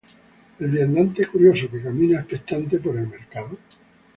[0.57, 3.55] el viandante curioso que camina expectante por el mercado